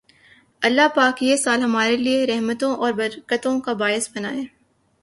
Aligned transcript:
الله 0.61 0.87
پاک 0.95 1.21
یہ 1.23 1.35
سال 1.43 1.61
ہمارے 1.63 1.95
لیئے 1.97 2.25
رحمتوں 2.27 2.75
اور 2.77 2.93
برکتوں 2.93 3.59
کا 3.61 3.73
باعث 3.83 4.09
بنائے 4.15 4.43